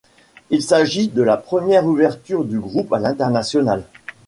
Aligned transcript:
Il 0.49 0.63
s'agit 0.63 1.09
de 1.09 1.21
la 1.21 1.37
première 1.37 1.85
ouverture 1.85 2.43
du 2.43 2.59
groupe 2.59 2.91
à 2.91 2.97
l'international. 2.97 3.83